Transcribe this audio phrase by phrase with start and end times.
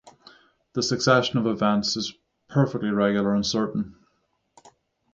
[0.73, 2.15] The succession of events is
[2.49, 3.97] perfectly regular and certain.